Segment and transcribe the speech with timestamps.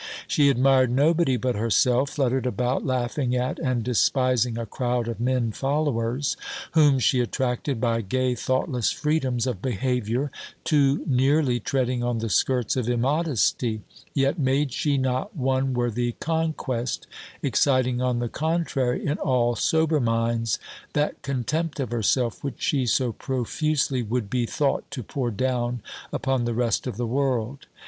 [0.27, 5.51] She admired nobody but herself, fluttered about, laughing at, and despising a crowd of men
[5.51, 6.35] followers,
[6.71, 10.31] whom she attracted by gay, thoughtless freedoms of behaviour,
[10.63, 13.81] too nearly treading on the skirts of immodesty:
[14.15, 17.05] yet made she not one worthy conquest,
[17.43, 20.57] exciting, on the contrary, in all sober minds,
[20.93, 25.79] that contempt of herself, which she so profusely would be thought to pour down
[26.11, 27.67] upon the rest of the world.